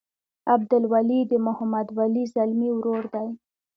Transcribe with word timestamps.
عبدالولي 0.53 1.19
د 1.31 1.33
محمد 1.45 1.87
ولي 1.97 2.23
ځلمي 2.33 2.69
ورور 2.73 3.03
دی. 3.13 3.27